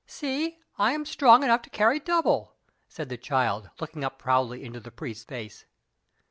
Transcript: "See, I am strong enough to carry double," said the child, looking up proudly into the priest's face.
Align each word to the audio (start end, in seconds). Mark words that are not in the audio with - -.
"See, 0.07 0.57
I 0.79 0.93
am 0.93 1.05
strong 1.05 1.43
enough 1.43 1.61
to 1.61 1.69
carry 1.69 1.99
double," 1.99 2.55
said 2.87 3.09
the 3.09 3.17
child, 3.17 3.69
looking 3.79 4.03
up 4.03 4.17
proudly 4.17 4.63
into 4.65 4.79
the 4.79 4.89
priest's 4.89 5.25
face. 5.25 5.65